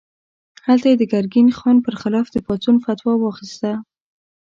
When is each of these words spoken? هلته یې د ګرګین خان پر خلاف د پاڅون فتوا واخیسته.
هلته 0.67 0.85
یې 0.91 0.95
د 0.99 1.03
ګرګین 1.11 1.49
خان 1.57 1.77
پر 1.85 1.93
خلاف 2.01 2.25
د 2.31 2.37
پاڅون 2.45 2.75
فتوا 2.85 3.13
واخیسته. 3.19 3.71